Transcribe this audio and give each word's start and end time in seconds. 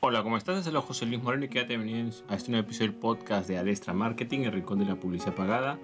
Hola, 0.00 0.22
¿cómo 0.22 0.36
estás? 0.36 0.64
Soy 0.64 0.72
José 0.80 1.06
Luis 1.06 1.20
Moreno 1.20 1.46
y 1.46 1.48
quédate 1.48 1.76
bienvenidos 1.76 2.24
a 2.28 2.36
este 2.36 2.52
nuevo 2.52 2.64
episodio 2.64 2.92
del 2.92 3.00
podcast 3.00 3.48
de 3.48 3.58
Adestra 3.58 3.92
Marketing, 3.92 4.42
el 4.42 4.52
rincón 4.52 4.78
de 4.78 4.84
la 4.84 4.94
publicidad 4.94 5.34
pagada. 5.34 5.76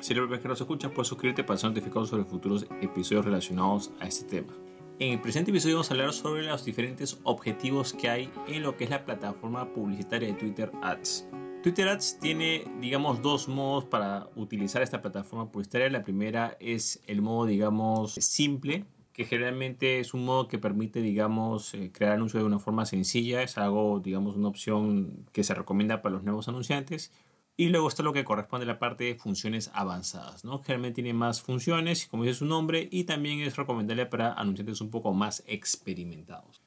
Si 0.00 0.12
el 0.12 0.18
primero 0.18 0.42
que 0.42 0.48
nos 0.48 0.60
escucha, 0.60 0.90
puedes 0.90 1.08
suscribirte 1.08 1.44
para 1.44 1.58
ser 1.58 1.70
notificado 1.70 2.04
sobre 2.04 2.24
futuros 2.24 2.66
episodios 2.82 3.24
relacionados 3.24 3.90
a 4.00 4.06
este 4.06 4.26
tema. 4.26 4.52
En 4.98 5.12
el 5.12 5.20
presente 5.22 5.50
episodio 5.50 5.76
vamos 5.76 5.90
a 5.90 5.94
hablar 5.94 6.12
sobre 6.12 6.42
los 6.42 6.62
diferentes 6.62 7.18
objetivos 7.22 7.94
que 7.94 8.10
hay 8.10 8.30
en 8.48 8.62
lo 8.62 8.76
que 8.76 8.84
es 8.84 8.90
la 8.90 9.02
plataforma 9.02 9.72
publicitaria 9.72 10.28
de 10.28 10.34
Twitter 10.34 10.70
Ads. 10.82 11.26
Twitter 11.62 11.88
Ads 11.88 12.18
tiene, 12.20 12.64
digamos, 12.82 13.22
dos 13.22 13.48
modos 13.48 13.86
para 13.86 14.28
utilizar 14.36 14.82
esta 14.82 15.00
plataforma 15.00 15.50
publicitaria. 15.50 15.88
La 15.88 16.04
primera 16.04 16.58
es 16.60 17.02
el 17.06 17.22
modo, 17.22 17.46
digamos, 17.46 18.12
simple, 18.12 18.84
que 19.14 19.24
generalmente 19.24 20.00
es 20.00 20.12
un 20.12 20.24
modo 20.24 20.48
que 20.48 20.58
permite, 20.58 21.00
digamos, 21.00 21.72
eh, 21.72 21.90
crear 21.92 22.12
anuncios 22.12 22.42
de 22.42 22.46
una 22.46 22.58
forma 22.58 22.84
sencilla. 22.84 23.42
Es 23.42 23.56
algo, 23.56 24.00
digamos, 24.00 24.36
una 24.36 24.48
opción 24.48 25.24
que 25.32 25.44
se 25.44 25.54
recomienda 25.54 26.02
para 26.02 26.16
los 26.16 26.24
nuevos 26.24 26.48
anunciantes. 26.48 27.12
Y 27.56 27.68
luego 27.68 27.86
está 27.86 28.02
lo 28.02 28.12
que 28.12 28.24
corresponde 28.24 28.64
a 28.64 28.66
la 28.66 28.80
parte 28.80 29.04
de 29.04 29.14
funciones 29.14 29.70
avanzadas, 29.72 30.44
¿no? 30.44 30.58
Generalmente 30.58 30.96
tiene 30.96 31.14
más 31.14 31.40
funciones, 31.40 32.08
como 32.08 32.24
dice 32.24 32.40
su 32.40 32.46
nombre, 32.46 32.88
y 32.90 33.04
también 33.04 33.38
es 33.40 33.54
recomendable 33.54 34.06
para 34.06 34.32
anunciantes 34.32 34.80
un 34.80 34.90
poco 34.90 35.14
más 35.14 35.44
experimentados. 35.46 36.60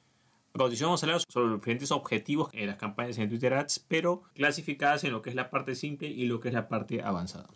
A 0.54 0.58
continuación 0.58 0.88
vamos 0.88 1.02
a 1.02 1.06
hablar 1.06 1.20
sobre 1.28 1.48
los 1.48 1.60
diferentes 1.60 1.90
objetivos 1.92 2.48
en 2.54 2.68
las 2.68 2.78
campañas 2.78 3.18
en 3.18 3.28
Twitter 3.28 3.52
Ads, 3.52 3.84
pero 3.86 4.22
clasificadas 4.32 5.04
en 5.04 5.12
lo 5.12 5.20
que 5.20 5.28
es 5.28 5.36
la 5.36 5.50
parte 5.50 5.74
simple 5.74 6.08
y 6.08 6.24
lo 6.24 6.40
que 6.40 6.48
es 6.48 6.54
la 6.54 6.68
parte 6.68 7.02
avanzada. 7.02 7.48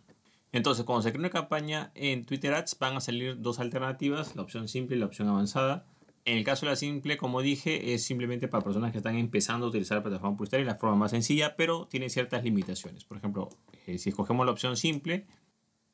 Entonces, 0.52 0.84
cuando 0.84 1.02
se 1.02 1.10
crea 1.10 1.20
una 1.20 1.30
campaña 1.30 1.90
en 1.94 2.24
Twitter 2.26 2.52
Ads, 2.52 2.78
van 2.78 2.96
a 2.96 3.00
salir 3.00 3.40
dos 3.40 3.58
alternativas, 3.58 4.36
la 4.36 4.42
opción 4.42 4.68
simple 4.68 4.96
y 4.96 4.98
la 5.00 5.06
opción 5.06 5.28
avanzada. 5.28 5.86
En 6.24 6.36
el 6.36 6.44
caso 6.44 6.66
de 6.66 6.72
la 6.72 6.76
simple, 6.76 7.16
como 7.16 7.40
dije, 7.40 7.94
es 7.94 8.04
simplemente 8.04 8.46
para 8.46 8.62
personas 8.62 8.92
que 8.92 8.98
están 8.98 9.16
empezando 9.16 9.66
a 9.66 9.68
utilizar 9.70 9.96
la 9.96 10.04
plataforma 10.04 10.36
publicitaria 10.36 10.66
la 10.66 10.76
forma 10.76 10.96
más 10.96 11.10
sencilla, 11.10 11.56
pero 11.56 11.88
tiene 11.88 12.10
ciertas 12.10 12.44
limitaciones. 12.44 13.04
Por 13.04 13.16
ejemplo, 13.16 13.48
eh, 13.86 13.98
si 13.98 14.10
escogemos 14.10 14.46
la 14.46 14.52
opción 14.52 14.76
simple, 14.76 15.26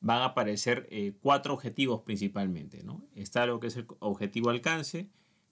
van 0.01 0.21
a 0.21 0.25
aparecer 0.25 0.87
eh, 0.91 1.13
cuatro 1.21 1.53
objetivos 1.53 2.01
principalmente. 2.01 2.83
¿no? 2.83 3.01
Está 3.15 3.45
lo 3.45 3.59
que 3.59 3.67
es 3.67 3.77
el 3.77 3.87
objetivo 3.99 4.49
alcance, 4.49 5.09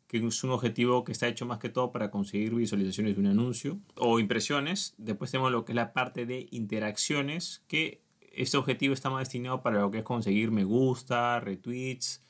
que 0.07 0.17
es 0.17 0.43
un 0.43 0.51
objetivo 0.51 1.03
que 1.03 1.11
está 1.11 1.27
hecho 1.27 1.45
más 1.45 1.59
que 1.59 1.69
todo 1.69 1.91
para 1.91 2.11
conseguir 2.11 2.53
visualizaciones 2.53 3.15
de 3.15 3.21
un 3.21 3.27
anuncio 3.27 3.79
o 3.95 4.19
impresiones. 4.19 4.93
Después 4.97 5.31
tenemos 5.31 5.51
lo 5.51 5.65
que 5.65 5.71
es 5.71 5.75
la 5.75 5.91
parte 5.91 6.25
de 6.25 6.47
interacciones, 6.51 7.63
que 7.67 8.03
este 8.37 8.57
objetivo 8.57 8.93
está 8.93 9.09
más 9.09 9.21
destinado 9.21 9.61
para 9.61 9.81
lo 9.81 9.91
que 9.91 9.99
es 9.99 10.03
conseguir 10.03 10.51
me 10.51 10.63
gusta, 10.63 11.39
retweets, 11.39 12.23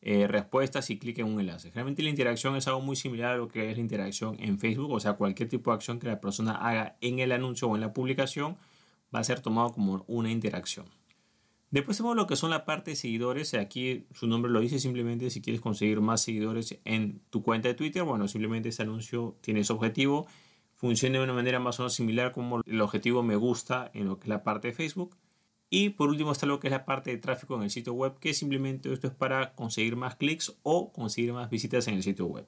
eh, 0.00 0.26
respuestas 0.26 0.90
y 0.90 0.98
clic 0.98 1.18
en 1.18 1.26
un 1.26 1.40
enlace. 1.40 1.68
Generalmente 1.70 2.02
la 2.02 2.10
interacción 2.10 2.56
es 2.56 2.66
algo 2.66 2.80
muy 2.80 2.96
similar 2.96 3.34
a 3.34 3.36
lo 3.36 3.48
que 3.48 3.70
es 3.70 3.76
la 3.76 3.80
interacción 3.80 4.36
en 4.40 4.58
Facebook, 4.58 4.90
o 4.90 4.98
sea, 4.98 5.12
cualquier 5.14 5.48
tipo 5.48 5.70
de 5.70 5.76
acción 5.76 6.00
que 6.00 6.08
la 6.08 6.20
persona 6.20 6.56
haga 6.56 6.96
en 7.00 7.20
el 7.20 7.30
anuncio 7.30 7.68
o 7.68 7.76
en 7.76 7.80
la 7.80 7.92
publicación 7.92 8.56
va 9.14 9.20
a 9.20 9.24
ser 9.24 9.40
tomado 9.40 9.72
como 9.72 10.04
una 10.08 10.30
interacción. 10.30 10.86
Después 11.70 11.96
tenemos 11.96 12.16
lo 12.16 12.26
que 12.26 12.36
son 12.36 12.50
la 12.50 12.64
parte 12.64 12.90
de 12.90 12.96
seguidores. 12.96 13.54
Aquí 13.54 14.06
su 14.12 14.26
nombre 14.26 14.50
lo 14.50 14.60
dice 14.60 14.78
simplemente 14.78 15.30
si 15.30 15.40
quieres 15.40 15.62
conseguir 15.62 16.00
más 16.00 16.20
seguidores 16.20 16.78
en 16.84 17.20
tu 17.30 17.42
cuenta 17.42 17.68
de 17.68 17.74
Twitter. 17.74 18.02
Bueno, 18.02 18.28
simplemente 18.28 18.68
este 18.68 18.82
anuncio 18.82 19.38
tiene 19.40 19.60
ese 19.60 19.72
objetivo. 19.72 20.26
Funciona 20.74 21.18
de 21.18 21.24
una 21.24 21.32
manera 21.32 21.60
más 21.60 21.78
o 21.78 21.84
menos 21.84 21.94
similar 21.94 22.32
como 22.32 22.60
el 22.66 22.80
objetivo 22.80 23.22
me 23.22 23.36
gusta 23.36 23.90
en 23.94 24.06
lo 24.06 24.18
que 24.18 24.24
es 24.24 24.28
la 24.28 24.42
parte 24.42 24.68
de 24.68 24.74
Facebook. 24.74 25.16
Y 25.74 25.88
por 25.88 26.10
último 26.10 26.32
está 26.32 26.44
lo 26.44 26.60
que 26.60 26.66
es 26.66 26.70
la 26.70 26.84
parte 26.84 27.10
de 27.10 27.16
tráfico 27.16 27.56
en 27.56 27.62
el 27.62 27.70
sitio 27.70 27.94
web, 27.94 28.18
que 28.18 28.34
simplemente 28.34 28.92
esto 28.92 29.06
es 29.06 29.14
para 29.14 29.54
conseguir 29.54 29.96
más 29.96 30.16
clics 30.16 30.54
o 30.62 30.92
conseguir 30.92 31.32
más 31.32 31.48
visitas 31.48 31.88
en 31.88 31.94
el 31.94 32.02
sitio 32.02 32.26
web. 32.26 32.44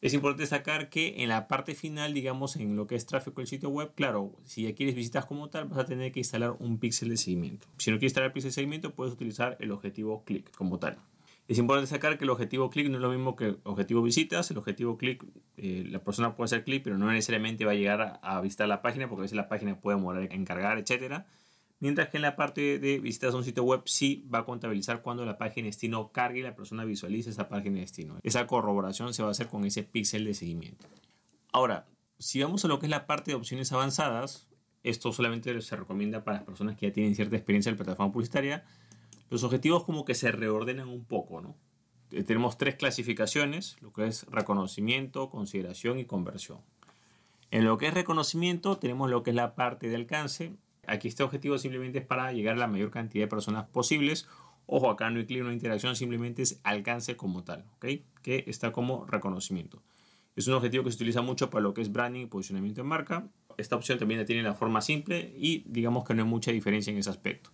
Es 0.00 0.14
importante 0.14 0.42
destacar 0.42 0.90
que 0.90 1.22
en 1.22 1.28
la 1.28 1.46
parte 1.46 1.76
final, 1.76 2.12
digamos, 2.12 2.56
en 2.56 2.74
lo 2.74 2.88
que 2.88 2.96
es 2.96 3.06
tráfico 3.06 3.40
del 3.40 3.46
sitio 3.46 3.68
web, 3.68 3.92
claro, 3.94 4.34
si 4.42 4.64
ya 4.64 4.74
quieres 4.74 4.96
visitas 4.96 5.26
como 5.26 5.48
tal, 5.48 5.66
vas 5.66 5.78
a 5.78 5.84
tener 5.84 6.10
que 6.10 6.18
instalar 6.18 6.56
un 6.58 6.78
píxel 6.78 7.10
de 7.10 7.18
seguimiento. 7.18 7.68
Si 7.78 7.92
no 7.92 7.98
quieres 7.98 8.10
instalar 8.10 8.30
el 8.30 8.32
píxel 8.32 8.48
de 8.48 8.54
seguimiento, 8.54 8.94
puedes 8.96 9.14
utilizar 9.14 9.56
el 9.60 9.70
objetivo 9.70 10.24
click 10.24 10.50
como 10.56 10.80
tal. 10.80 10.98
Es 11.46 11.58
importante 11.58 11.82
destacar 11.82 12.18
que 12.18 12.24
el 12.24 12.30
objetivo 12.30 12.68
click 12.68 12.88
no 12.88 12.96
es 12.96 13.02
lo 13.02 13.10
mismo 13.10 13.36
que 13.36 13.44
el 13.44 13.58
objetivo 13.62 14.02
visitas. 14.02 14.50
El 14.50 14.58
objetivo 14.58 14.98
click, 14.98 15.24
eh, 15.56 15.84
la 15.88 16.02
persona 16.02 16.34
puede 16.34 16.46
hacer 16.46 16.64
clic, 16.64 16.82
pero 16.82 16.98
no 16.98 17.12
necesariamente 17.12 17.64
va 17.64 17.72
a 17.72 17.76
llegar 17.76 18.00
a, 18.00 18.14
a 18.16 18.40
visitar 18.40 18.66
la 18.66 18.82
página, 18.82 19.08
porque 19.08 19.20
a 19.20 19.22
veces 19.22 19.36
la 19.36 19.48
página 19.48 19.78
puede 19.78 19.98
demorar 19.98 20.32
en 20.32 20.44
cargar, 20.44 20.78
etcétera 20.78 21.28
Mientras 21.80 22.08
que 22.08 22.18
en 22.18 22.22
la 22.22 22.36
parte 22.36 22.78
de 22.78 22.98
visitas 22.98 23.34
a 23.34 23.36
un 23.36 23.44
sitio 23.44 23.64
web 23.64 23.82
sí 23.84 24.26
va 24.32 24.40
a 24.40 24.44
contabilizar 24.44 25.02
cuando 25.02 25.24
la 25.26 25.36
página 25.36 25.64
de 25.64 25.70
destino 25.70 26.12
cargue 26.12 26.40
y 26.40 26.42
la 26.42 26.54
persona 26.54 26.84
visualice 26.84 27.30
esa 27.30 27.48
página 27.48 27.74
de 27.74 27.80
destino. 27.82 28.18
Esa 28.22 28.46
corroboración 28.46 29.12
se 29.12 29.22
va 29.22 29.28
a 29.28 29.32
hacer 29.32 29.48
con 29.48 29.64
ese 29.64 29.82
píxel 29.82 30.24
de 30.24 30.34
seguimiento. 30.34 30.86
Ahora, 31.52 31.86
si 32.18 32.42
vamos 32.42 32.64
a 32.64 32.68
lo 32.68 32.78
que 32.78 32.86
es 32.86 32.90
la 32.90 33.06
parte 33.06 33.32
de 33.32 33.36
opciones 33.36 33.72
avanzadas, 33.72 34.48
esto 34.82 35.12
solamente 35.12 35.60
se 35.60 35.76
recomienda 35.76 36.24
para 36.24 36.38
las 36.38 36.46
personas 36.46 36.76
que 36.76 36.86
ya 36.86 36.92
tienen 36.92 37.14
cierta 37.14 37.36
experiencia 37.36 37.70
en 37.70 37.74
la 37.74 37.84
plataforma 37.84 38.12
publicitaria, 38.12 38.64
los 39.30 39.42
objetivos 39.42 39.84
como 39.84 40.04
que 40.04 40.14
se 40.14 40.30
reordenan 40.30 40.88
un 40.88 41.04
poco, 41.04 41.40
¿no? 41.40 41.56
Eh, 42.10 42.22
tenemos 42.22 42.56
tres 42.58 42.76
clasificaciones, 42.76 43.76
lo 43.80 43.92
que 43.92 44.06
es 44.06 44.24
reconocimiento, 44.24 45.30
consideración 45.30 45.98
y 45.98 46.04
conversión. 46.04 46.60
En 47.50 47.64
lo 47.64 47.78
que 47.78 47.88
es 47.88 47.94
reconocimiento 47.94 48.78
tenemos 48.78 49.10
lo 49.10 49.22
que 49.22 49.30
es 49.30 49.36
la 49.36 49.54
parte 49.54 49.88
de 49.88 49.96
alcance, 49.96 50.54
Aquí 50.88 51.08
este 51.08 51.22
objetivo 51.22 51.58
simplemente 51.58 51.98
es 51.98 52.06
para 52.06 52.32
llegar 52.32 52.54
a 52.54 52.58
la 52.58 52.66
mayor 52.66 52.90
cantidad 52.90 53.24
de 53.24 53.28
personas 53.28 53.66
posibles. 53.68 54.28
Ojo, 54.66 54.90
acá 54.90 55.10
no 55.10 55.20
no 55.20 55.48
hay 55.48 55.54
interacción, 55.54 55.96
simplemente 55.96 56.42
es 56.42 56.60
alcance 56.64 57.16
como 57.16 57.44
tal. 57.44 57.64
Que 57.80 58.04
está 58.46 58.72
como 58.72 59.06
reconocimiento. 59.06 59.82
Es 60.36 60.48
un 60.48 60.54
objetivo 60.54 60.84
que 60.84 60.90
se 60.90 60.96
utiliza 60.96 61.22
mucho 61.22 61.50
para 61.50 61.62
lo 61.62 61.74
que 61.74 61.82
es 61.82 61.92
branding 61.92 62.22
y 62.22 62.26
posicionamiento 62.26 62.80
en 62.80 62.88
marca. 62.88 63.28
Esta 63.56 63.76
opción 63.76 63.98
también 63.98 64.24
tiene 64.26 64.42
la 64.42 64.54
forma 64.54 64.80
simple 64.80 65.32
y 65.36 65.64
digamos 65.66 66.04
que 66.04 66.14
no 66.14 66.22
hay 66.22 66.28
mucha 66.28 66.50
diferencia 66.50 66.90
en 66.90 66.98
ese 66.98 67.10
aspecto. 67.10 67.50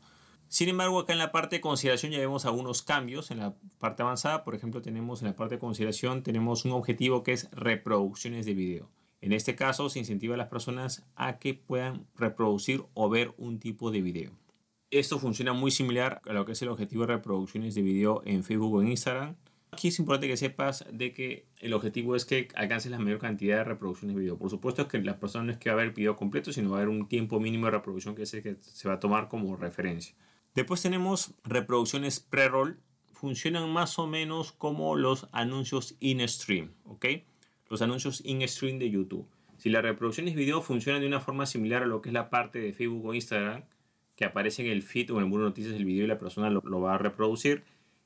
Sin 0.49 0.69
embargo, 0.69 0.99
acá 0.99 1.13
en 1.13 1.19
la 1.19 1.31
parte 1.31 1.57
de 1.57 1.61
consideración 1.61 2.11
ya 2.11 2.19
vemos 2.19 2.45
algunos 2.45 2.83
cambios 2.83 3.31
en 3.31 3.39
la 3.39 3.55
parte 3.79 4.03
avanzada. 4.03 4.43
Por 4.43 4.55
ejemplo, 4.55 4.83
tenemos 4.83 5.23
en 5.23 5.29
la 5.29 5.37
parte 5.37 5.57
de 5.57 5.59
consideración 5.61 6.23
tenemos 6.23 6.65
un 6.65 6.73
objetivo 6.73 7.23
que 7.23 7.33
es 7.33 7.49
reproducciones 7.53 8.47
de 8.47 8.55
video. 8.55 8.91
En 9.21 9.33
este 9.33 9.55
caso, 9.55 9.91
se 9.91 9.99
incentiva 9.99 10.35
a 10.35 10.39
las 10.39 10.49
personas 10.49 11.07
a 11.15 11.39
que 11.39 11.55
puedan 11.55 12.07
reproducir 12.17 12.83
o 12.95 13.09
ver 13.09 13.35
un 13.37 13.59
tipo 13.59 13.91
de 13.91 14.01
video. 14.01 14.33
Esto 14.91 15.19
funciona 15.19 15.53
muy 15.53 15.71
similar 15.71 16.21
a 16.27 16.33
lo 16.33 16.45
que 16.45 16.53
es 16.53 16.63
el 16.63 16.69
objetivo 16.69 17.03
de 17.03 17.15
reproducciones 17.15 17.75
de 17.75 17.83
video 17.83 18.23
en 18.25 18.43
Facebook 18.43 18.75
o 18.75 18.83
en 18.83 18.89
Instagram. 18.89 19.37
Aquí 19.73 19.89
es 19.89 19.99
importante 20.01 20.27
que 20.27 20.37
sepas 20.37 20.85
de 20.93 21.13
que 21.13 21.47
el 21.61 21.75
objetivo 21.75 22.17
es 22.17 22.25
que 22.25 22.49
alcances 22.57 22.91
la 22.91 22.99
mayor 22.99 23.21
cantidad 23.21 23.59
de 23.59 23.65
reproducciones 23.65 24.17
de 24.17 24.21
video. 24.21 24.37
Por 24.37 24.51
supuesto 24.51 24.89
que 24.89 25.01
la 25.01 25.21
persona 25.21 25.45
no 25.45 25.53
es 25.53 25.59
que 25.59 25.71
va 25.71 25.75
a 25.75 25.77
ver 25.77 25.87
el 25.87 25.93
video 25.93 26.17
completo, 26.17 26.53
sino 26.53 26.71
va 26.71 26.79
a 26.79 26.83
haber 26.83 26.89
un 26.89 27.07
tiempo 27.07 27.39
mínimo 27.39 27.67
de 27.67 27.73
reproducción 27.73 28.17
que, 28.17 28.25
que 28.25 28.57
se 28.61 28.89
va 28.89 28.95
a 28.95 29.01
tomar 29.01 29.29
como 29.29 29.55
referencia. 29.55 30.17
Después 30.55 30.83
tenemos 30.83 31.35
reproducciones 31.45 32.19
pre-roll. 32.19 32.81
Funcionan 33.13 33.71
más 33.71 33.99
o 33.99 34.07
menos 34.07 34.51
como 34.51 34.97
los 34.97 35.29
anuncios 35.31 35.95
in-stream, 36.01 36.73
¿ok? 36.85 37.07
Los 37.71 37.81
anuncios 37.81 38.21
in-stream 38.27 38.79
de 38.79 38.91
YouTube. 38.91 39.27
Si 39.57 39.71
las 39.71 39.83
reproducciones 39.83 40.35
video 40.35 40.61
funcionan 40.61 41.01
de 41.01 41.07
una 41.07 41.21
forma 41.21 41.47
similar 41.47 41.85
a 41.85 41.87
lo 41.87 42.03
que 42.03 42.11
es 42.11 42.13
la 42.13 42.29
parte 42.29 42.59
de 42.59 42.73
Facebook 42.73 43.07
o 43.07 43.15
Instagram, 43.15 43.63
que 44.17 44.25
aparece 44.25 44.63
en 44.63 44.73
el 44.73 44.83
feed 44.83 45.13
o 45.13 45.17
en 45.17 45.25
el 45.25 45.31
muro 45.31 45.45
de 45.45 45.51
noticias 45.51 45.73
del 45.73 45.85
video 45.85 46.05
y 46.05 46.09
la 46.09 46.19
persona 46.19 46.51
lo, 46.51 46.81
va 46.81 46.97
a 46.97 46.99
reproducir, 46.99 47.63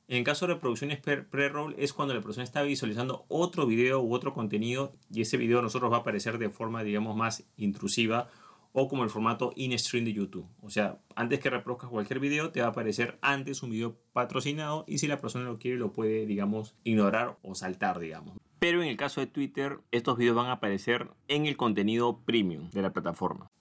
en 0.07 0.23
caso 0.23 0.45
de 0.45 0.53
reproducciones 0.53 0.99
pre-roll 0.99 1.75
es 1.79 1.91
cuando 1.91 2.13
la 2.13 2.21
persona 2.21 2.43
está 2.43 2.61
visualizando 2.61 3.25
otro 3.27 3.65
video 3.65 4.01
u 4.01 4.13
otro 4.13 4.33
contenido 4.33 4.93
y 5.11 5.21
ese 5.21 5.35
video 5.37 5.59
a 5.59 5.61
nosotros 5.63 5.91
va 5.91 5.97
a 5.97 5.99
aparecer 6.01 6.37
de 6.37 6.51
forma, 6.51 6.83
digamos, 6.83 7.15
más 7.15 7.43
intrusiva 7.57 8.29
o 8.71 8.87
como 8.87 9.03
el 9.03 9.09
formato 9.09 9.51
in-stream 9.55 10.05
de 10.05 10.13
YouTube. 10.13 10.45
O 10.61 10.69
sea, 10.69 10.99
antes 11.15 11.39
que 11.39 11.49
reproduzcas 11.49 11.89
cualquier 11.89 12.19
video, 12.19 12.51
te 12.51 12.59
va 12.59 12.67
a 12.67 12.69
aparecer 12.69 13.17
antes 13.21 13.63
un 13.63 13.71
video 13.71 13.97
patrocinado 14.13 14.83
y 14.87 14.99
si 14.99 15.07
la 15.07 15.19
persona 15.19 15.45
lo 15.45 15.57
quiere, 15.57 15.77
lo 15.77 15.91
puede, 15.91 16.27
digamos, 16.27 16.75
ignorar 16.83 17.37
o 17.41 17.55
saltar, 17.55 17.99
digamos. 17.99 18.37
Pero 18.65 18.81
en 18.81 18.89
el 18.89 18.97
caso 18.97 19.21
de 19.21 19.27
Twitter, 19.27 19.77
estos 19.91 20.17
videos 20.17 20.37
van 20.37 20.47
a 20.47 20.53
aparecer 20.53 21.11
en 21.27 21.45
el 21.45 21.55
contenido 21.55 22.21
premium 22.25 22.71
de 22.71 22.81
la 22.81 22.93
plataforma. 22.93 23.51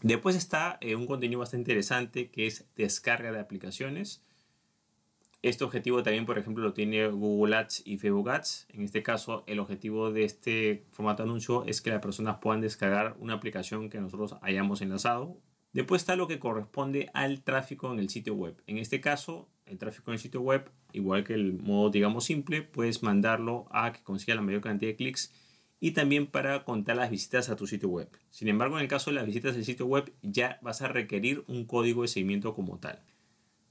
Después 0.00 0.36
está 0.36 0.78
eh, 0.80 0.94
un 0.94 1.06
contenido 1.06 1.40
bastante 1.40 1.70
interesante 1.70 2.30
que 2.30 2.46
es 2.46 2.66
descarga 2.74 3.30
de 3.30 3.40
aplicaciones. 3.40 4.24
Este 5.42 5.64
objetivo 5.64 6.02
también, 6.02 6.24
por 6.24 6.38
ejemplo, 6.38 6.64
lo 6.64 6.72
tiene 6.72 7.08
Google 7.08 7.56
Ads 7.56 7.82
y 7.84 7.98
Facebook 7.98 8.30
Ads. 8.30 8.68
En 8.70 8.84
este 8.84 9.02
caso, 9.02 9.44
el 9.46 9.58
objetivo 9.58 10.12
de 10.12 10.24
este 10.24 10.86
formato 10.92 11.22
de 11.22 11.28
anuncio 11.28 11.64
es 11.66 11.82
que 11.82 11.90
las 11.90 12.00
personas 12.00 12.38
puedan 12.40 12.62
descargar 12.62 13.16
una 13.18 13.34
aplicación 13.34 13.90
que 13.90 14.00
nosotros 14.00 14.36
hayamos 14.40 14.80
enlazado. 14.80 15.36
Después 15.74 16.00
está 16.00 16.16
lo 16.16 16.26
que 16.26 16.38
corresponde 16.38 17.10
al 17.12 17.42
tráfico 17.42 17.92
en 17.92 17.98
el 17.98 18.08
sitio 18.08 18.32
web. 18.32 18.62
En 18.66 18.78
este 18.78 19.02
caso, 19.02 19.50
el 19.70 19.78
tráfico 19.78 20.10
en 20.10 20.14
el 20.14 20.20
sitio 20.20 20.40
web, 20.40 20.70
igual 20.92 21.24
que 21.24 21.34
el 21.34 21.54
modo, 21.54 21.90
digamos, 21.90 22.24
simple, 22.24 22.62
puedes 22.62 23.02
mandarlo 23.02 23.66
a 23.70 23.92
que 23.92 24.02
consiga 24.02 24.34
la 24.34 24.42
mayor 24.42 24.60
cantidad 24.60 24.90
de 24.90 24.96
clics 24.96 25.32
y 25.80 25.92
también 25.92 26.26
para 26.26 26.64
contar 26.64 26.96
las 26.96 27.10
visitas 27.10 27.48
a 27.48 27.56
tu 27.56 27.66
sitio 27.66 27.88
web. 27.88 28.08
Sin 28.30 28.48
embargo, 28.48 28.76
en 28.76 28.82
el 28.82 28.88
caso 28.88 29.10
de 29.10 29.16
las 29.16 29.26
visitas 29.26 29.54
del 29.54 29.64
sitio 29.64 29.86
web, 29.86 30.12
ya 30.22 30.58
vas 30.62 30.82
a 30.82 30.88
requerir 30.88 31.44
un 31.46 31.66
código 31.66 32.02
de 32.02 32.08
seguimiento 32.08 32.54
como 32.54 32.78
tal. 32.78 33.00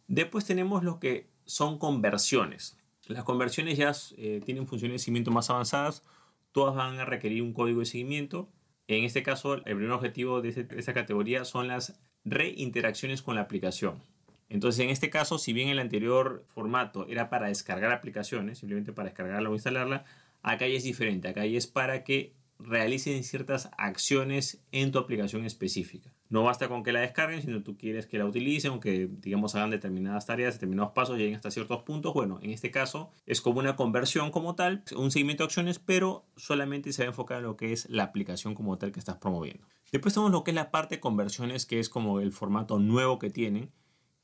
Después 0.07 0.45
tenemos 0.45 0.83
lo 0.83 0.99
que 0.99 1.29
son 1.45 1.77
conversiones. 1.77 2.77
Las 3.07 3.23
conversiones 3.23 3.77
ya 3.77 3.91
eh, 4.17 4.41
tienen 4.45 4.67
funciones 4.67 4.95
de 4.95 4.99
seguimiento 4.99 5.31
más 5.31 5.49
avanzadas, 5.49 6.03
todas 6.51 6.75
van 6.75 6.99
a 6.99 7.05
requerir 7.05 7.41
un 7.41 7.53
código 7.53 7.79
de 7.79 7.85
seguimiento. 7.85 8.49
En 8.87 9.03
este 9.03 9.23
caso, 9.23 9.55
el 9.55 9.63
primer 9.63 9.91
objetivo 9.91 10.41
de, 10.41 10.49
esta 10.49 10.61
esta 10.75 10.93
categoría 10.93 11.45
son 11.45 11.67
las 11.67 11.99
reinteracciones 12.23 13.21
con 13.21 13.35
la 13.35 13.41
aplicación. 13.41 14.01
Entonces, 14.49 14.83
en 14.83 14.89
este 14.89 15.09
caso, 15.09 15.37
si 15.37 15.53
bien 15.53 15.69
el 15.69 15.79
anterior 15.79 16.45
formato 16.53 17.05
era 17.07 17.29
para 17.29 17.47
descargar 17.47 17.91
aplicaciones, 17.91 18.59
simplemente 18.59 18.93
para 18.93 19.09
descargarla 19.09 19.49
o 19.49 19.53
instalarla, 19.53 20.05
acá 20.41 20.67
ya 20.67 20.77
es 20.77 20.83
diferente. 20.83 21.27
Acá 21.27 21.45
ya 21.45 21.57
es 21.57 21.67
para 21.67 22.03
que 22.03 22.33
realicen 22.59 23.23
ciertas 23.23 23.69
acciones 23.77 24.63
en 24.71 24.91
tu 24.91 24.99
aplicación 24.99 25.45
específica. 25.45 26.11
No 26.29 26.43
basta 26.43 26.67
con 26.67 26.83
que 26.83 26.91
la 26.91 26.99
descarguen, 26.99 27.41
sino 27.41 27.63
tú 27.63 27.77
quieres 27.77 28.05
que 28.05 28.17
la 28.17 28.25
utilicen 28.25 28.71
o 28.71 28.79
que, 28.79 29.07
digamos, 29.09 29.55
hagan 29.55 29.69
determinadas 29.69 30.25
tareas, 30.25 30.55
determinados 30.55 30.91
pasos, 30.91 31.17
lleguen 31.17 31.35
hasta 31.35 31.51
ciertos 31.51 31.83
puntos. 31.83 32.13
Bueno, 32.13 32.39
en 32.41 32.51
este 32.51 32.69
caso 32.69 33.11
es 33.25 33.39
como 33.39 33.59
una 33.59 33.75
conversión 33.75 34.31
como 34.31 34.55
tal, 34.55 34.83
un 34.95 35.11
seguimiento 35.11 35.43
de 35.43 35.45
acciones, 35.45 35.79
pero 35.79 36.25
solamente 36.35 36.91
se 36.91 37.03
va 37.03 37.07
a 37.07 37.11
enfocar 37.11 37.37
en 37.37 37.43
lo 37.43 37.55
que 37.55 37.71
es 37.71 37.89
la 37.89 38.03
aplicación 38.03 38.55
como 38.55 38.77
tal 38.77 38.91
que 38.91 38.99
estás 38.99 39.17
promoviendo. 39.17 39.65
Después 39.91 40.13
tenemos 40.13 40.31
lo 40.31 40.43
que 40.43 40.51
es 40.51 40.55
la 40.55 40.69
parte 40.69 40.95
de 40.95 41.01
conversiones, 41.01 41.65
que 41.65 41.79
es 41.79 41.87
como 41.87 42.19
el 42.19 42.33
formato 42.33 42.77
nuevo 42.77 43.19
que 43.19 43.29
tienen, 43.29 43.71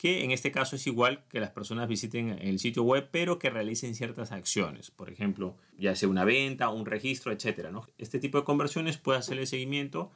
que 0.03 0.25
en 0.25 0.31
este 0.31 0.51
caso 0.51 0.75
es 0.75 0.85
igual 0.85 1.23
que 1.29 1.39
las 1.39 1.51
personas 1.51 1.87
visiten 1.87 2.37
el 2.41 2.59
sitio 2.59 2.83
web, 2.83 3.07
pero 3.09 3.39
que 3.39 3.49
realicen 3.49 3.95
ciertas 3.95 4.33
acciones. 4.33 4.91
Por 4.91 5.09
ejemplo, 5.09 5.55
ya 5.77 5.95
sea 5.95 6.09
una 6.09 6.25
venta, 6.25 6.67
un 6.67 6.85
registro, 6.85 7.31
etc. 7.31 7.69
¿no? 7.71 7.87
Este 7.97 8.19
tipo 8.19 8.37
de 8.37 8.43
conversiones 8.43 8.97
puede 8.97 9.19
hacerle 9.19 9.45
seguimiento 9.45 10.11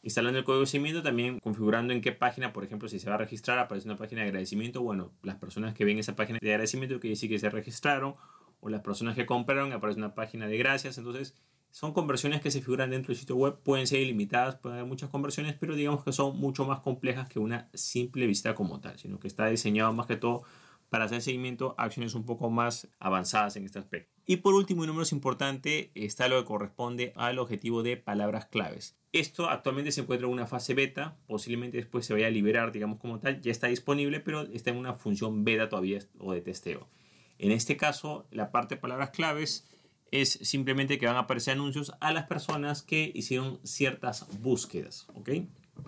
instalando 0.00 0.38
el 0.38 0.44
código 0.46 0.60
de 0.60 0.66
seguimiento, 0.68 1.02
también 1.02 1.38
configurando 1.38 1.92
en 1.92 2.00
qué 2.00 2.12
página, 2.12 2.54
por 2.54 2.64
ejemplo, 2.64 2.88
si 2.88 2.98
se 2.98 3.10
va 3.10 3.16
a 3.16 3.18
registrar, 3.18 3.58
aparece 3.58 3.86
una 3.86 3.98
página 3.98 4.22
de 4.22 4.28
agradecimiento. 4.28 4.80
Bueno, 4.80 5.12
las 5.22 5.36
personas 5.36 5.74
que 5.74 5.84
ven 5.84 5.98
esa 5.98 6.16
página 6.16 6.38
de 6.40 6.50
agradecimiento 6.52 6.98
quiere 6.98 7.12
decir 7.12 7.28
que 7.28 7.38
se 7.38 7.50
registraron, 7.50 8.14
o 8.60 8.70
las 8.70 8.80
personas 8.80 9.16
que 9.16 9.26
compraron, 9.26 9.70
aparece 9.74 9.98
una 9.98 10.14
página 10.14 10.48
de 10.48 10.56
gracias. 10.56 10.96
Entonces, 10.96 11.34
son 11.70 11.92
conversiones 11.92 12.40
que 12.40 12.50
se 12.50 12.60
figuran 12.60 12.90
dentro 12.90 13.08
del 13.08 13.18
sitio 13.18 13.36
web, 13.36 13.58
pueden 13.62 13.86
ser 13.86 14.00
ilimitadas, 14.00 14.56
pueden 14.56 14.78
haber 14.78 14.88
muchas 14.88 15.10
conversiones, 15.10 15.54
pero 15.54 15.74
digamos 15.74 16.04
que 16.04 16.12
son 16.12 16.38
mucho 16.38 16.64
más 16.64 16.80
complejas 16.80 17.28
que 17.28 17.38
una 17.38 17.68
simple 17.74 18.26
visita 18.26 18.54
como 18.54 18.80
tal, 18.80 18.98
sino 18.98 19.18
que 19.18 19.28
está 19.28 19.46
diseñado 19.46 19.92
más 19.92 20.06
que 20.06 20.16
todo 20.16 20.44
para 20.88 21.04
hacer 21.04 21.20
seguimiento 21.20 21.74
a 21.78 21.84
acciones 21.84 22.14
un 22.14 22.24
poco 22.24 22.48
más 22.50 22.88
avanzadas 22.98 23.56
en 23.56 23.64
este 23.64 23.78
aspecto. 23.78 24.12
Y 24.24 24.36
por 24.36 24.54
último 24.54 24.84
y 24.84 24.86
no 24.86 24.92
menos 24.94 25.12
importante 25.12 25.90
está 25.94 26.28
lo 26.28 26.38
que 26.38 26.46
corresponde 26.46 27.12
al 27.16 27.38
objetivo 27.38 27.82
de 27.82 27.96
palabras 27.96 28.46
claves. 28.46 28.96
Esto 29.12 29.48
actualmente 29.48 29.92
se 29.92 30.02
encuentra 30.02 30.26
en 30.26 30.32
una 30.32 30.46
fase 30.46 30.74
beta, 30.74 31.16
posiblemente 31.26 31.78
después 31.78 32.06
se 32.06 32.12
vaya 32.12 32.26
a 32.26 32.30
liberar, 32.30 32.72
digamos 32.72 32.98
como 32.98 33.18
tal, 33.18 33.40
ya 33.40 33.50
está 33.50 33.68
disponible, 33.68 34.20
pero 34.20 34.42
está 34.42 34.70
en 34.70 34.76
una 34.76 34.94
función 34.94 35.44
beta 35.44 35.68
todavía 35.68 36.00
o 36.18 36.32
de 36.32 36.40
testeo. 36.40 36.88
En 37.38 37.52
este 37.52 37.76
caso, 37.76 38.26
la 38.30 38.50
parte 38.50 38.76
de 38.76 38.80
palabras 38.80 39.10
claves 39.10 39.68
es 40.10 40.32
simplemente 40.42 40.98
que 40.98 41.06
van 41.06 41.16
a 41.16 41.20
aparecer 41.20 41.54
anuncios 41.54 41.92
a 42.00 42.12
las 42.12 42.26
personas 42.26 42.82
que 42.82 43.10
hicieron 43.14 43.60
ciertas 43.64 44.26
búsquedas. 44.40 45.06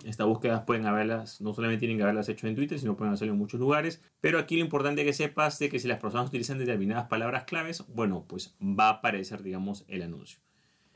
Estas 0.03 0.27
búsquedas 0.27 0.63
pueden 0.65 0.85
haberlas, 0.85 1.41
no 1.41 1.53
solamente 1.53 1.79
tienen 1.79 1.97
que 1.97 2.03
haberlas 2.03 2.29
hecho 2.29 2.47
en 2.47 2.55
Twitter, 2.55 2.79
sino 2.79 2.95
pueden 2.95 3.13
hacerlo 3.13 3.33
en 3.33 3.39
muchos 3.39 3.59
lugares. 3.59 4.01
Pero 4.21 4.39
aquí 4.39 4.55
lo 4.55 4.61
importante 4.61 5.01
es 5.01 5.07
que 5.07 5.13
sepas 5.13 5.59
de 5.59 5.69
que 5.69 5.79
si 5.79 5.87
las 5.87 5.99
personas 5.99 6.27
utilizan 6.27 6.59
determinadas 6.59 7.07
palabras 7.07 7.45
claves, 7.45 7.83
bueno, 7.87 8.25
pues 8.27 8.55
va 8.61 8.87
a 8.87 8.93
aparecer, 8.93 9.41
digamos, 9.41 9.85
el 9.87 10.03
anuncio. 10.03 10.39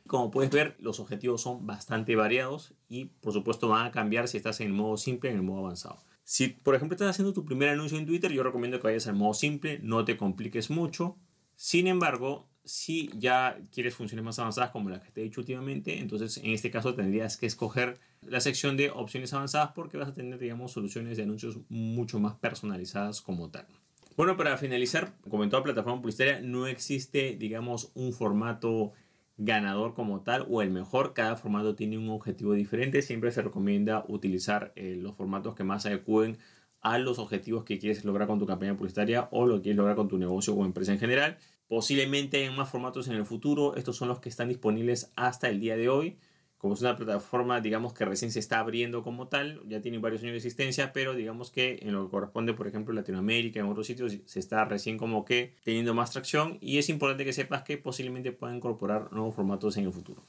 Como 0.05 0.31
puedes 0.31 0.51
ver, 0.51 0.75
los 0.79 0.99
objetivos 0.99 1.41
son 1.41 1.65
bastante 1.65 2.15
variados 2.15 2.73
y 2.89 3.05
por 3.05 3.31
supuesto 3.33 3.69
van 3.69 3.87
a 3.87 3.91
cambiar 3.91 4.27
si 4.27 4.37
estás 4.37 4.59
en 4.59 4.67
el 4.67 4.73
modo 4.73 4.97
simple 4.97 5.29
o 5.29 5.33
en 5.33 5.39
el 5.39 5.45
modo 5.45 5.59
avanzado. 5.59 6.03
Si 6.25 6.49
por 6.49 6.75
ejemplo 6.75 6.95
estás 6.95 7.09
haciendo 7.09 7.33
tu 7.33 7.45
primer 7.45 7.69
anuncio 7.69 7.97
en 7.97 8.05
Twitter, 8.05 8.31
yo 8.31 8.43
recomiendo 8.43 8.79
que 8.79 8.87
vayas 8.87 9.07
al 9.07 9.15
modo 9.15 9.33
simple, 9.33 9.79
no 9.81 10.03
te 10.03 10.17
compliques 10.17 10.69
mucho. 10.69 11.17
Sin 11.55 11.87
embargo, 11.87 12.49
si 12.65 13.09
ya 13.17 13.57
quieres 13.71 13.95
funciones 13.95 14.23
más 14.23 14.39
avanzadas 14.39 14.71
como 14.71 14.89
las 14.89 15.01
que 15.01 15.11
te 15.11 15.21
he 15.21 15.23
dicho 15.23 15.41
últimamente, 15.41 15.99
entonces 15.99 16.37
en 16.37 16.51
este 16.51 16.71
caso 16.71 16.95
tendrías 16.95 17.37
que 17.37 17.45
escoger 17.45 17.99
la 18.21 18.39
sección 18.39 18.77
de 18.77 18.89
opciones 18.89 19.33
avanzadas 19.33 19.71
porque 19.75 19.97
vas 19.97 20.09
a 20.09 20.13
tener, 20.13 20.39
digamos, 20.39 20.71
soluciones 20.71 21.17
de 21.17 21.23
anuncios 21.23 21.59
mucho 21.69 22.19
más 22.19 22.35
personalizadas 22.35 23.21
como 23.21 23.49
tal. 23.49 23.67
Bueno, 24.15 24.37
para 24.37 24.57
finalizar, 24.57 25.13
como 25.29 25.43
en 25.43 25.49
toda 25.49 25.63
plataforma 25.63 25.99
publicitaria, 25.99 26.39
no 26.39 26.67
existe, 26.67 27.35
digamos, 27.35 27.91
un 27.95 28.13
formato 28.13 28.93
ganador 29.37 29.95
como 29.95 30.21
tal 30.21 30.45
o 30.49 30.61
el 30.61 30.69
mejor. 30.69 31.13
Cada 31.13 31.35
formato 31.35 31.75
tiene 31.75 31.97
un 31.97 32.09
objetivo 32.09 32.53
diferente. 32.53 33.01
Siempre 33.01 33.31
se 33.31 33.41
recomienda 33.41 34.05
utilizar 34.07 34.71
eh, 34.75 34.95
los 34.95 35.15
formatos 35.15 35.55
que 35.55 35.63
más 35.63 35.85
adecúen 35.87 36.37
a 36.81 36.97
los 36.99 37.17
objetivos 37.17 37.63
que 37.63 37.79
quieres 37.79 38.03
lograr 38.05 38.27
con 38.27 38.39
tu 38.39 38.45
campaña 38.45 38.75
publicitaria 38.75 39.29
o 39.31 39.45
lo 39.45 39.55
que 39.55 39.63
quieres 39.63 39.77
lograr 39.77 39.95
con 39.95 40.09
tu 40.09 40.17
negocio 40.17 40.53
o 40.53 40.65
empresa 40.65 40.91
en 40.91 40.99
general. 40.99 41.37
Posiblemente 41.73 42.45
en 42.45 42.55
más 42.55 42.69
formatos 42.69 43.07
en 43.07 43.15
el 43.15 43.25
futuro. 43.25 43.75
Estos 43.75 43.97
son 43.97 44.07
los 44.07 44.19
que 44.19 44.29
están 44.29 44.47
disponibles 44.47 45.11
hasta 45.15 45.49
el 45.49 45.59
día 45.59 45.75
de 45.75 45.89
hoy 45.89 46.17
como 46.59 46.75
es 46.75 46.81
una 46.81 46.95
plataforma, 46.95 47.59
digamos 47.61 47.93
que 47.93 48.05
recién 48.05 48.31
se 48.31 48.39
está 48.39 48.59
abriendo 48.59 49.01
como 49.03 49.27
tal, 49.27 49.59
ya 49.67 49.81
tiene 49.81 49.97
varios 49.97 50.21
años 50.21 50.33
de 50.33 50.37
existencia, 50.37 50.93
pero 50.93 51.13
digamos 51.13 51.51
que 51.51 51.79
en 51.81 51.91
lo 51.91 52.05
que 52.05 52.11
corresponde, 52.11 52.53
por 52.53 52.67
ejemplo, 52.67 52.93
Latinoamérica, 52.93 53.59
en 53.59 53.65
otros 53.65 53.87
sitios, 53.87 54.17
se 54.23 54.39
está 54.39 54.63
recién 54.63 54.97
como 54.97 55.25
que 55.25 55.55
teniendo 55.65 55.93
más 55.93 56.11
tracción 56.11 56.59
y 56.61 56.77
es 56.77 56.87
importante 56.87 57.25
que 57.25 57.33
sepas 57.33 57.63
que 57.63 57.77
posiblemente 57.77 58.31
puedan 58.31 58.57
incorporar 58.57 59.11
nuevos 59.11 59.35
formatos 59.35 59.75
en 59.75 59.85
el 59.85 59.91
futuro. 59.91 60.23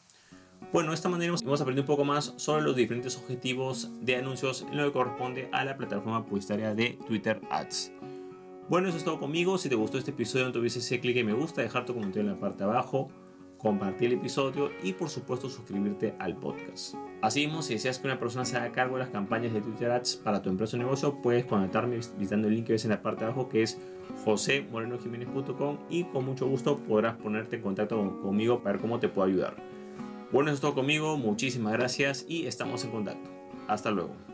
Bueno, 0.73 0.88
de 0.91 0.96
esta 0.96 1.11
manera 1.11 1.32
hemos 1.41 1.61
aprendido 1.61 1.82
un 1.82 1.87
poco 1.87 2.05
más 2.05 2.32
sobre 2.37 2.64
los 2.64 2.75
diferentes 2.75 3.17
objetivos 3.17 3.91
de 4.00 4.17
anuncios 4.17 4.67
en 4.69 4.79
lo 4.79 4.87
que 4.87 4.93
corresponde 4.93 5.49
a 5.52 5.64
la 5.64 5.76
plataforma 5.76 6.25
publicitaria 6.25 6.75
de 6.75 6.99
Twitter 7.06 7.41
Ads. 7.50 7.93
Bueno, 8.69 8.89
eso 8.89 8.97
es 8.97 9.05
todo 9.05 9.19
conmigo. 9.19 9.59
Si 9.59 9.69
te 9.69 9.75
gustó 9.75 9.99
este 9.99 10.11
episodio, 10.11 10.47
no 10.47 10.53
te 10.53 10.59
olvides 10.59 10.89
clic 11.01 11.17
en 11.17 11.27
me 11.27 11.33
gusta, 11.35 11.63
dejar 11.63 11.85
tu 11.85 11.95
comentario 11.95 12.23
en 12.23 12.35
la 12.35 12.41
parte 12.41 12.65
de 12.65 12.71
abajo 12.71 13.09
compartir 13.65 14.09
el 14.09 14.19
episodio 14.19 14.71
y 14.83 14.93
por 14.93 15.09
supuesto 15.09 15.49
suscribirte 15.49 16.15
al 16.19 16.37
podcast. 16.37 16.97
Asimismo, 17.23 17.63
si 17.63 17.73
deseas 17.73 17.99
que 17.99 18.06
una 18.06 18.21
persona 18.21 18.44
se 18.44 18.59
haga 18.59 18.71
cargo 18.73 18.97
de 18.97 19.05
las 19.05 19.09
campañas 19.09 19.55
de 19.55 19.63
Twitter 19.63 19.91
Ads 19.91 20.17
para 20.17 20.43
tu 20.43 20.51
empresa 20.51 20.77
o 20.77 20.81
negocio, 20.81 21.23
puedes 21.23 21.47
contactarme 21.47 21.97
visitando 21.97 22.49
el 22.49 22.56
link 22.56 22.67
que 22.67 22.75
ves 22.75 22.85
en 22.85 22.91
la 22.91 23.01
parte 23.01 23.21
de 23.21 23.31
abajo 23.31 23.49
que 23.49 23.63
es 23.63 23.79
josemorenojiménez.com 24.23 25.79
y 25.89 26.05
con 26.05 26.27
mucho 26.27 26.47
gusto 26.47 26.77
podrás 26.77 27.17
ponerte 27.17 27.56
en 27.56 27.63
contacto 27.63 28.21
conmigo 28.21 28.59
para 28.59 28.73
ver 28.73 28.83
cómo 28.83 29.01
te 29.01 29.09
puedo 29.09 29.29
ayudar. 29.29 29.56
Bueno, 30.31 30.51
eso 30.51 30.56
es 30.56 30.61
todo 30.61 30.75
conmigo, 30.75 31.17
muchísimas 31.17 31.73
gracias 31.73 32.27
y 32.29 32.47
estamos 32.47 32.85
en 32.85 32.91
contacto. 32.91 33.31
Hasta 33.67 33.91
luego. 33.91 34.33